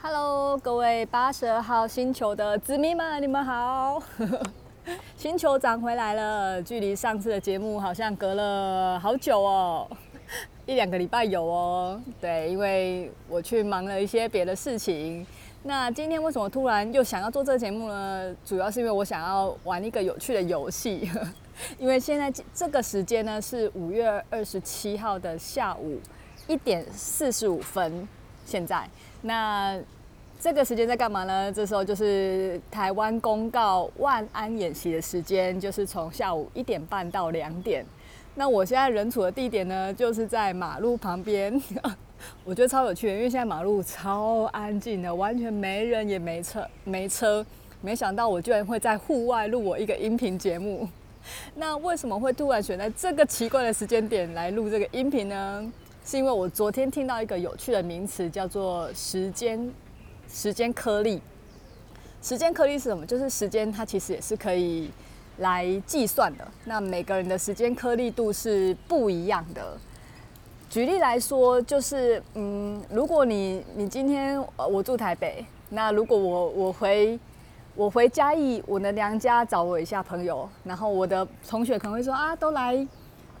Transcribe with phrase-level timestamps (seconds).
[0.00, 4.00] Hello，各位八十二号星球的子民们，你们好！
[5.18, 9.88] 星球长回来了，距离上次的节目好像隔了好久哦，
[10.66, 12.00] 一两个礼拜有哦。
[12.20, 15.26] 对，因为我去忙了一些别的事情。
[15.64, 18.32] 那今天为什么突然又想要做这个节目呢？
[18.44, 21.10] 主要是因为我想要玩一个有趣的游戏。
[21.76, 25.98] 因为现在这个时间呢是五月二十七号的下午
[26.46, 28.06] 一点四十五分，
[28.48, 28.88] 现在。
[29.20, 29.78] 那
[30.40, 31.52] 这个时间在干嘛呢？
[31.52, 37.84] 这时候就是台湾公告万安演习的时间，就是从下午一点半到两点。
[38.34, 41.60] 那我现在人处的地点呢，就是在马路旁边，
[42.44, 47.44] 我觉得超有趣的，因为现在马路超安静的，完全没人也没车没车。
[47.80, 50.88] 没想到我居然会在户外录我一个音频节目。
[51.56, 55.72] 那为什么会突然选在这个奇怪的时间点来录这个音频呢？
[56.08, 59.70] 是因为我昨天听到一个有趣的名词，叫做时间
[60.26, 61.20] 时间颗粒。
[62.22, 63.04] 时间颗粒是什么？
[63.04, 64.90] 就是时间它其实也是可以
[65.36, 66.48] 来计算的。
[66.64, 69.76] 那每个人的时间颗粒度是不一样的。
[70.70, 77.20] 举例来说，就是嗯，如果你你今天我住台北，那如果我我回
[77.74, 82.88] 我回嘉义，我的娘家找我一下朋友，然后我的同学可能会说啊，都来。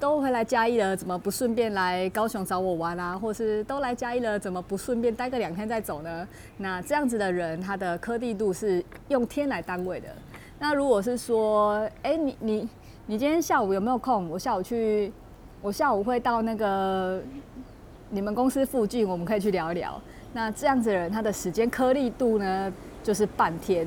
[0.00, 3.18] 都回来嘉义了，怎么不顺便来高雄找我玩啊？
[3.18, 6.26] 或是都来嘉义了，怎么不顺便待个两天再走呢？
[6.56, 10.08] 那这样子的人，他的颗粒度是用天来单位的。
[10.58, 12.68] 那如果是说，哎、你你
[13.04, 14.30] 你今天下午有没有空？
[14.30, 15.12] 我下午去，
[15.60, 17.20] 我下午会到那个
[18.08, 20.00] 你们公司附近，我们可以去聊一聊。
[20.32, 23.86] 那这样子的人，他的时间颗粒度呢，就是半天。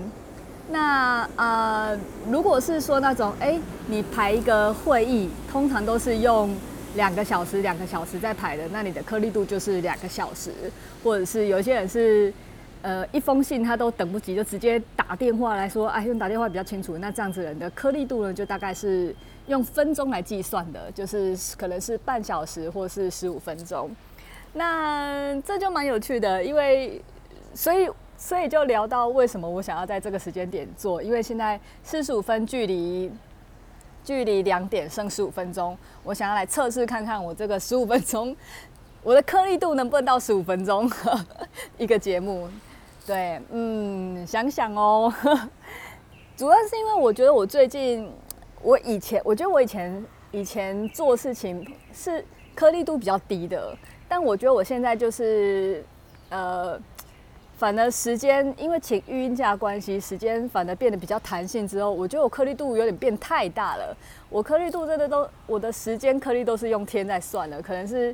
[0.69, 1.99] 那呃，
[2.31, 6.55] 如果是说那种，哎、你排一个会议，通常都是用
[6.95, 10.51] 两个小时、两个小时在排的，那你的颗粒度就是两个小时，
[11.03, 12.33] 或者是有些人是，
[12.81, 19.13] 呃，一封信他都等不及，就直接打电话来说，哎，用打电话比较清楚，那这样子人的颗粒度呢，就大概是
[19.47, 23.91] 用分钟来计算的，就是可能是半小时或是十五分钟，
[24.53, 27.01] 那这就蛮有趣的，因为
[27.53, 27.89] 所以。
[28.25, 33.11] 所以就聊到为什么我想要在这个时间点做，因为现在四十五分距离
[34.01, 38.33] 距离两点剩十五分钟，我想要来测试看看我这个十五分钟
[39.03, 40.89] 我的颗粒度能不能到十五分钟
[41.77, 42.47] 一个节目。
[43.05, 45.13] 对，嗯，想想哦，
[46.37, 48.09] 主要是因为我觉得我最近
[48.61, 52.23] 我以前我觉得我以前以前做事情是
[52.55, 55.83] 颗粒度比较低的，但我觉得我现在就是
[56.29, 56.79] 呃。
[57.63, 63.95] 反而时间，因为请育婴假关系，时间反而变得比较弹性之后，我觉得我颗粒度有点变太大了。
[64.29, 67.61] 我颗粒度真的都，我的时间颗粒都是用天在算了。
[67.61, 68.13] 可能是，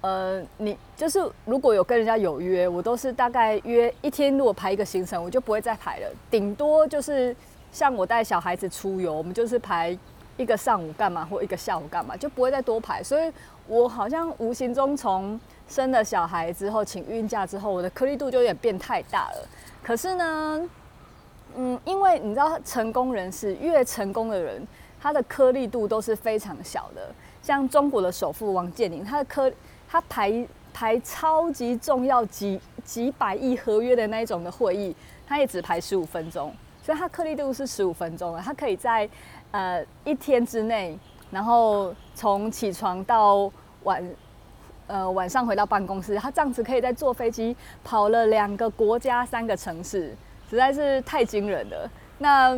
[0.00, 6.12] 呃，你就是如果有跟人家有约，我都是大概约一天，如果排一个行程，我就不会再排了。
[6.28, 7.36] 顶多就是
[7.70, 9.96] 像我带小孩子出游，我们就是排
[10.36, 13.02] 一个上午干嘛，或一个下午干嘛，就不会再多排。
[13.02, 13.32] 所以
[13.66, 15.38] 我好像无形中从
[15.68, 19.48] 生了小孩之后，请孕假之后，我的颗粒度就有点变太大了。
[19.82, 20.68] 可是呢，
[21.56, 24.66] 嗯，因为你知道，成功人士越成功的人，
[25.00, 27.12] 他的颗粒度都是非常小的。
[27.42, 29.50] 像中国的首富王健林，他的颗
[29.88, 34.94] 他排排超级重要几几百亿合约的那一种的会议，
[35.26, 36.52] 他也只排十五分钟，
[36.82, 38.42] 所以他颗粒度是十五分钟了。
[38.42, 39.08] 他可以在
[39.50, 40.98] 呃一天之内，
[41.30, 43.50] 然后从起床到
[43.84, 44.02] 晚。
[44.88, 50.14] 呃，晚上回到办公室，他这样子可以在坐飞机跑了两个国家、三个城市，
[50.48, 51.90] 实在是太惊人了。
[52.18, 52.56] 那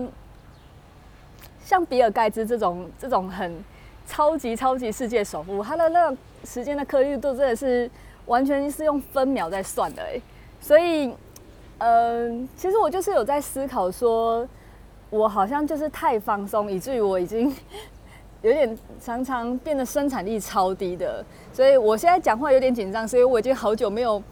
[1.64, 3.64] 像比尔盖茨这种这种很
[4.06, 7.90] 超级超级世界首富，他的那个时间的颗粒度真的是
[8.26, 10.20] 完全是用分秒在算的哎。
[10.60, 11.10] 所以，
[11.78, 12.28] 呃，
[12.58, 14.46] 其实我就是有在思考说，
[15.10, 17.54] 我好像就是太放松，以至于我已经。
[18.40, 24.22] 有点常常变得生产力超低的，所以我现在讲话有点紧张，所以我已经好久没有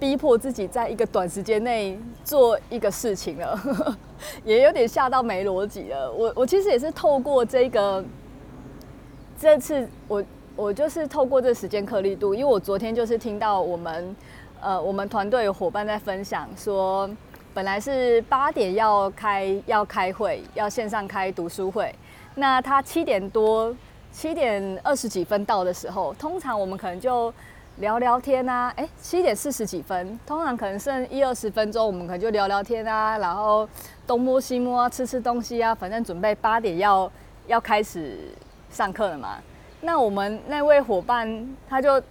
[0.00, 3.96] 逼迫自己在一个短时间内做一个事情了，
[4.44, 6.10] 也有点吓到没逻辑了。
[6.10, 8.04] 我我其实也是透过这个
[9.38, 10.24] 这次我
[10.56, 14.16] 我就是透过这时间颗粒度，因为我昨天就是听到我们
[14.60, 17.08] 呃我们团队有伙伴在分享说，
[17.54, 21.94] 本来是八点要开要开会，要线上开读书会。
[22.34, 23.74] 那他七点多，
[24.10, 27.32] 七点二十几分到的时候，通常我们可能就
[27.76, 28.72] 聊聊天啊。
[28.76, 33.68] 哎、欸，七点四十几分，通常可能剩一二十分钟，我们可能就聊聊天啊，然后
[34.06, 37.10] 东摸西摸啊，吃吃东西啊，反正准备八点要
[37.48, 38.16] 要开始
[38.70, 39.36] 上课了嘛。
[39.82, 42.02] 那我们那位伙伴他就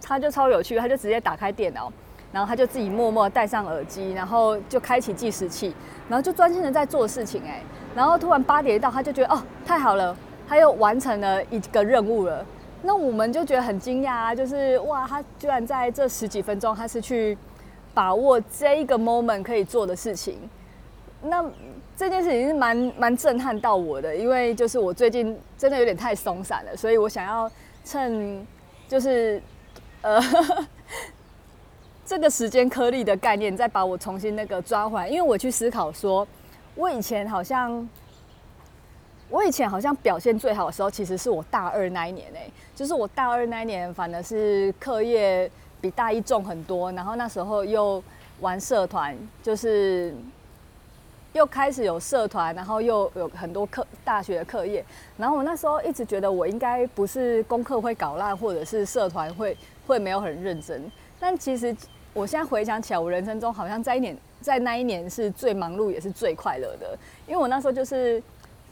[0.00, 1.92] 他就超有趣，他就直接打开电脑，
[2.34, 5.72] 然后他就自己默默戴上耳机，然后就开启计时器，
[6.08, 7.62] 然后就专心的在做事情哎，
[7.94, 10.16] 然后突然八点一到，他就觉得哦太好了，
[10.48, 12.44] 他又完成了一个任务了。
[12.82, 17.38] 那我们就觉得很惊讶啊，就是哇，他居然在这十几分钟，他是去
[17.94, 20.36] 把握这一个 moment 可以做的事情。
[21.22, 21.42] 那
[21.96, 27.48] 这件事情是蛮蛮震撼到我的，因为就是我最近真的有点太松散了，所以我想要
[27.84, 28.44] 趁
[28.88, 29.40] 就是
[30.02, 30.20] 呃
[32.04, 35.08] 这个时间颗粒的概念，再把我重新那个抓回来。
[35.08, 36.26] 因为我去思考说，
[36.74, 37.88] 我以前好像。
[39.30, 48.04] 我以前好像表现最好的时候，其实是我大二那一年诶、就是我大二那一年，反而是课业比大一重很多，然后那时候又
[48.40, 50.14] 玩社团，就是
[51.32, 54.84] 又开始有社团，然后又有很多课大学的课业，
[55.16, 59.56] 然后我那时候一直觉得我应该不是功课会搞烂，或者是社团会
[59.86, 60.84] 会没有很认真，
[61.18, 61.74] 但其实
[62.12, 68.22] 我现在回想起来，我人生中好像在一年在那一年是最忙碌也是最快乐的，因为我那时候就是。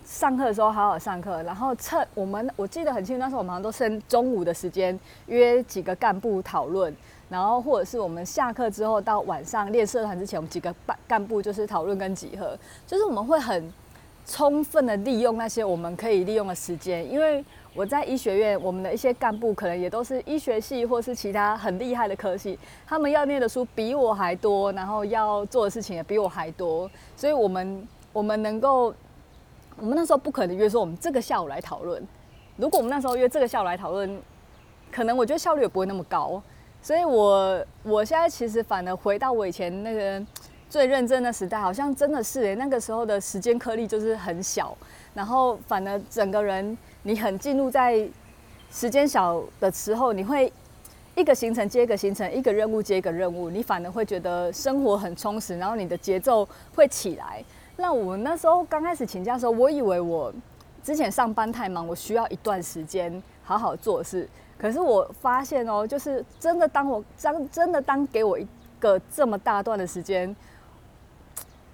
[0.05, 6.93] 上课的时候好好上课，然后趁我们我记得很清楚，那时候我们好像都是中午的时间约几个干部讨论，
[7.29, 13.73] 然后或者是我们下课之后到晚上练社团之前，我们几个干干部就是讨论跟集合，就是我们会很
[14.27, 17.43] 充分的利用那些我们可以利用的时间，因为
[17.75, 28.95] 我在医学院，我们的一些干部可能也都是医学系或是其他很厉害的科系，他们要念的书比我还多，然后要做的事情也比我还多，所以我们我们能够。
[29.79, 32.07] 我们那时候不可能约说我们这个下午来讨论。
[32.57, 34.21] 如果我们那时候约这个下午来讨论，
[34.93, 36.41] 可能我觉得效率也不会那么高。
[36.83, 40.23] 所以我我现在其实反而回到我以前那个
[40.69, 44.77] 最认真的时代，好像真的是诶，那个时候的时间颗粒就是很小，
[45.15, 48.09] 然后反而整个人你很进入在
[48.71, 50.53] 时间小的时候，你会
[51.15, 57.45] 一个行程接一个行程，一个任务接一个任务，你反而会觉得生活很充实，然后你的节奏会起来。
[57.77, 60.33] 那我那时候刚开始请假的时候，我以为我
[60.83, 64.29] 之前上班太忙，我需要一段时间好好做事。
[64.57, 68.47] 可是我发现哦，就是真的当我真真的当给我一
[68.79, 70.35] 个这么大段的时间，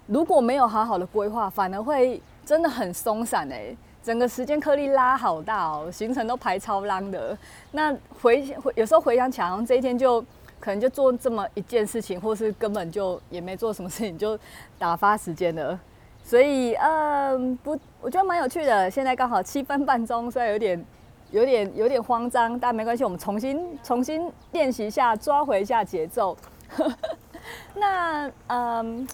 [0.06, 7.36] 如果没有好好的规划，反而会真的很松散哎，整个时间颗粒拉好大哦，行程都排超浪的。
[7.72, 10.24] 那回回有时候回想起来，好像这一天就。
[10.60, 14.36] 可能就做这么一件事情，或是根本就也没做什么事情，就
[14.76, 15.78] 打发时间了。
[16.24, 18.90] 所以，嗯，不，我觉得蛮有趣的。
[18.90, 20.84] 现在刚好七分半钟，虽然有点、
[21.30, 26.36] 有点、有点慌张，但没关系，我们重新、重新练习一下，抓回一下节奏。
[27.76, 29.06] 那，嗯，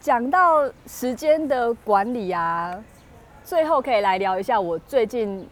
[0.00, 2.76] 讲到时间的管理啊，
[3.50, 5.44] 最后可以来聊一下我最近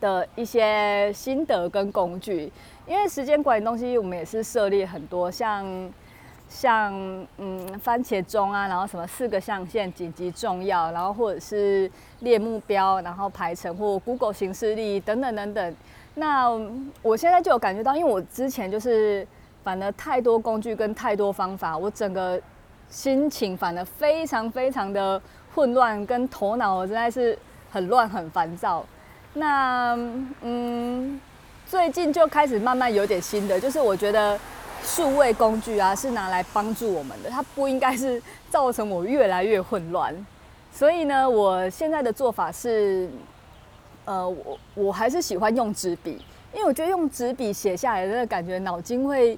[0.00, 2.52] 的一些心得跟工具。
[2.86, 5.66] 因为时间管理东西，我们也是涉猎很多，像
[6.48, 6.94] 像
[7.38, 11.90] 嗯番茄钟啊，然后什么四个象限紧急重要，然后或者是
[12.20, 15.76] 列目标，然后排程或 Google 形式力等等等等。
[16.14, 16.48] 那
[17.02, 19.26] 我现在就有感觉到，因为我之前就是
[19.64, 22.40] 反而太多工具跟太多方法，我整个
[22.88, 25.20] 心情反而非常非常的
[25.56, 27.36] 混乱，跟头脑我实在是
[27.72, 28.84] 很乱很烦躁。
[29.34, 29.98] 那
[30.42, 31.20] 嗯。
[31.68, 34.38] 最近就开始慢慢有点新的，就是我觉得
[34.84, 40.14] 数位工具啊是拿来帮助我们的，它不应该是造成我越来越混乱。
[40.72, 43.10] 所以呢，我现在的做法是，
[44.04, 46.22] 呃，我我还是喜欢用纸笔，
[46.54, 49.36] 因为我觉得用纸笔写下来的感觉脑筋会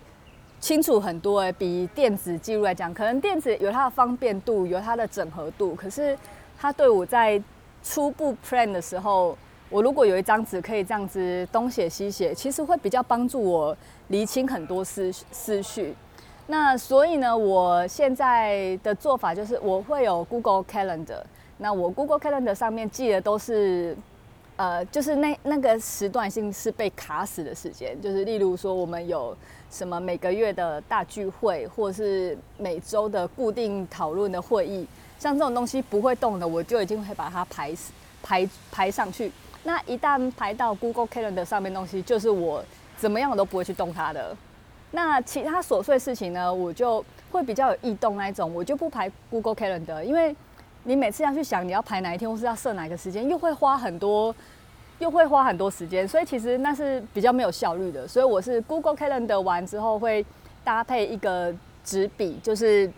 [0.61, 6.19] 清楚很多，欸，比电子记录来讲，可能电子有它的方便度，有它的整合度，可是
[6.59, 7.43] 它对我在
[7.83, 9.37] 初步 plan 的时候。
[9.71, 15.95] 我如果有一张纸可以这样子东写西写，其实会比较帮助我厘清很多思思绪。
[16.47, 21.21] 那所以呢，我现在的做法就是我会有 Google Calendar。
[21.59, 23.95] 那我 Google Calendar 上面记的都是，
[24.57, 29.37] 呃，就是那那个时段性是被卡死的时间，就是例如说我们有
[29.71, 34.87] 什么每个月的大聚会，或是每周的固定讨论的会议，
[35.19, 37.73] 像这种东西不会动的，我就已经会把它排
[38.23, 39.31] 排排上去。
[39.65, 42.65] 那一旦排到 Google Calendar 上面东西，就是我
[42.97, 44.35] 怎么样我都不会去动它的。
[44.93, 50.35] 那其他琐碎事情呢，我就会比较有异动那一种，我就不排 Google Calendar，因为
[50.85, 54.35] 你每次要去想你要排哪一天，或是要设哪个时间，又会花很多，
[54.99, 58.07] 又会花很多时间，所以其实那是比较没有效率的。
[58.07, 60.25] 所以我是 Google Calendar 完之后会
[60.65, 62.91] 搭配一个纸笔，就是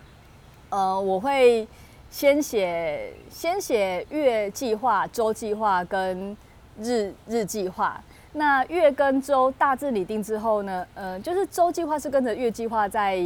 [0.71, 1.69] 呃，我会
[2.11, 6.37] 先写先写月计划、周计划跟
[6.80, 8.02] 日日计划，
[8.33, 13.23] 那月跟周大致拟定之后呢，呃，就是周计划是跟着月计划在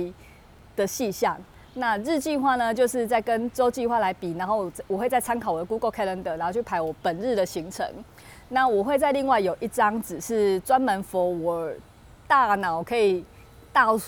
[0.74, 1.38] 的细项，
[1.74, 7.86] 那日计划呢，就是在跟周计划来比，然后我会再参考我的 Google Calendar，然后去排我本日的行程。
[8.50, 11.68] 那我会在另外有一张纸是专门 for 我
[12.26, 13.24] 大脑可以
[13.72, 13.98] 倒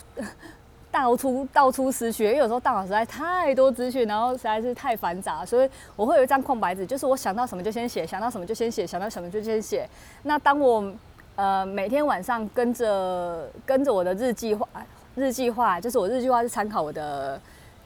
[0.91, 9.89] 倒出倒出思绪，因为有时候大脑实在太多资讯，然后实在是太繁杂，所以我会有一张空白纸，就是我想到什么就先写，想到什么就先写，想到什么就先写。
[10.23, 10.93] 那当我
[11.35, 14.67] 呃每天晚上跟着跟着我的日计划，
[15.15, 17.41] 日计划就是我日计划是参考我的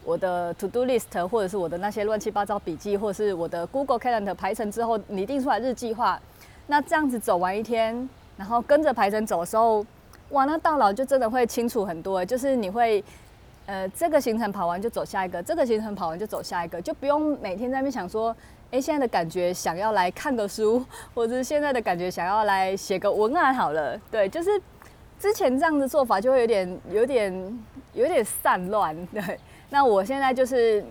[0.04, 6.21] 我的 to do list 或者是我的那些乱七八糟笔记，或者是我的 Google Calendar 排成之后拟定出来日计划。
[6.71, 8.09] 那这样子走完一天，
[8.39, 9.85] 然后跟着排程走的时候。
[10.31, 13.03] 哇，那大脑就真的会清楚很多，就是你会，
[13.67, 18.33] 呃，这个行程跑完就走下一个，这个行程跑完就走下一个，就不用每天在那边想说，
[18.71, 20.87] 哎，现在的感觉想要来看个书，
[21.17, 24.50] 或者是现在的感觉想要来写个文案好了，对，就是
[25.19, 27.59] 之前这样的做法就会有点、有点、
[27.95, 29.37] 有点散乱，对。
[29.69, 30.85] 那我现在就是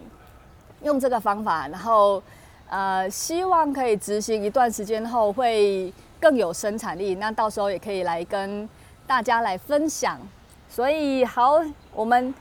[0.83, 2.21] 用这个方法，然后
[2.69, 8.67] 呃，希望可以执行一段时间后会更有生产力，那到时候也可以来跟。
[9.09, 10.19] 大家来分享，
[10.69, 11.59] 所以好，
[11.95, 12.31] 我们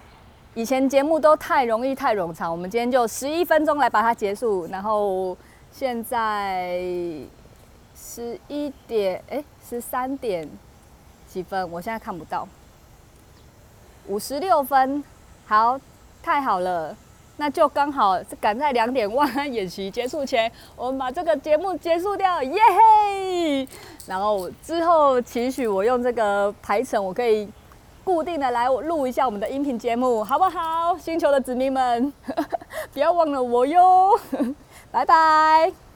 [0.53, 4.67] 以前节目都太容易太冗长，我们今天就十一分钟来把它结束。
[4.67, 5.35] 然后
[5.73, 6.79] 现在
[7.97, 10.47] 十一点，哎，十三点
[11.27, 11.71] 几分？
[11.71, 12.47] 我现在看不到，
[14.09, 15.03] 五十六分。
[15.47, 15.81] 好，
[16.23, 16.95] 太好了，
[17.41, 22.61] 那就刚好赶在两点万安演习结束前，我们把这个节目结束掉，耶
[23.09, 23.69] 嘿！
[24.07, 27.49] 然后之后期许我用这个排程，我可以
[28.03, 30.99] 固定的来录一下我们的音频节目，好不好？
[30.99, 32.13] 星球的子民们，
[32.93, 34.19] 不要忘了我哟，
[34.91, 35.88] 拜拜。